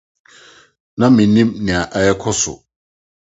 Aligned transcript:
Ná 0.99 1.05
minnim 1.15 1.49
nea 1.65 1.81
ɛrekɔ 2.01 2.31
so. 2.41 2.53